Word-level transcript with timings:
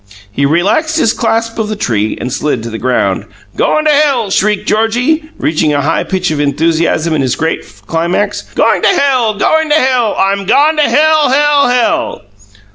He 0.31 0.47
relaxed 0.47 0.97
his 0.97 1.13
clasp 1.13 1.59
of 1.59 1.67
the 1.69 1.75
tree 1.75 2.17
and 2.19 2.33
slid 2.33 2.63
to 2.63 2.71
the 2.71 2.79
ground. 2.79 3.25
"Going 3.55 3.85
to 3.85 3.91
hell!" 3.91 4.31
shrieked 4.31 4.67
Georgie, 4.67 5.29
reaching 5.37 5.75
a 5.75 5.81
high 5.81 6.03
pitch 6.03 6.31
of 6.31 6.39
enthusiasm 6.39 7.13
in 7.13 7.21
this 7.21 7.35
great 7.35 7.63
climax. 7.85 8.41
"Going 8.55 8.81
to 8.81 8.87
hell! 8.87 9.35
Going 9.35 9.69
to 9.69 9.75
hell! 9.75 10.15
I'm 10.17 10.47
gone 10.47 10.77
to 10.77 10.81
hell, 10.89 11.29
hell, 11.29 11.67
hell!" 11.67 12.21